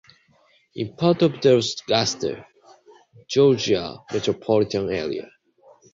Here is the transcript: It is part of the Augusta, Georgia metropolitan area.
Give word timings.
It 0.73 0.87
is 0.89 0.93
part 0.97 1.21
of 1.21 1.39
the 1.43 1.57
Augusta, 1.85 2.47
Georgia 3.29 3.97
metropolitan 4.11 4.89
area. 4.91 5.29